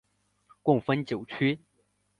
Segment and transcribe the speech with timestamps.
[0.63, 1.59] 共分九区。